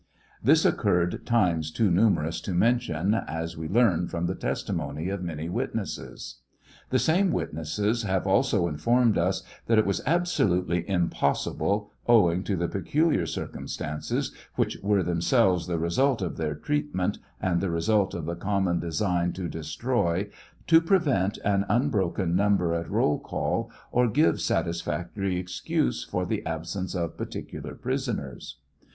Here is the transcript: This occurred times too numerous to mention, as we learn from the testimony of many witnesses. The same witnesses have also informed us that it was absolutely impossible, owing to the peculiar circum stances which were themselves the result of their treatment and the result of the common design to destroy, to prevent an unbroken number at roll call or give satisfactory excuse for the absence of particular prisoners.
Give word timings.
This 0.43 0.65
occurred 0.65 1.27
times 1.27 1.69
too 1.69 1.91
numerous 1.91 2.41
to 2.41 2.55
mention, 2.55 3.13
as 3.13 3.55
we 3.55 3.67
learn 3.67 4.07
from 4.07 4.25
the 4.25 4.33
testimony 4.33 5.09
of 5.09 5.21
many 5.21 5.47
witnesses. 5.47 6.37
The 6.89 6.97
same 6.97 7.31
witnesses 7.31 8.01
have 8.01 8.25
also 8.25 8.67
informed 8.67 9.19
us 9.19 9.43
that 9.67 9.77
it 9.77 9.85
was 9.85 10.01
absolutely 10.07 10.89
impossible, 10.89 11.91
owing 12.07 12.43
to 12.45 12.55
the 12.55 12.67
peculiar 12.67 13.27
circum 13.27 13.67
stances 13.67 14.31
which 14.55 14.75
were 14.81 15.03
themselves 15.03 15.67
the 15.67 15.77
result 15.77 16.23
of 16.23 16.35
their 16.35 16.55
treatment 16.55 17.19
and 17.39 17.61
the 17.61 17.69
result 17.69 18.15
of 18.15 18.25
the 18.25 18.33
common 18.35 18.79
design 18.79 19.33
to 19.33 19.47
destroy, 19.47 20.31
to 20.65 20.81
prevent 20.81 21.37
an 21.45 21.63
unbroken 21.69 22.35
number 22.35 22.73
at 22.73 22.89
roll 22.89 23.19
call 23.19 23.69
or 23.91 24.07
give 24.07 24.41
satisfactory 24.41 25.37
excuse 25.37 26.03
for 26.03 26.25
the 26.25 26.43
absence 26.47 26.95
of 26.95 27.17
particular 27.17 27.75
prisoners. 27.75 28.57